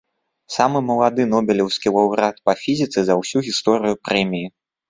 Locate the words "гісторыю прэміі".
3.49-4.47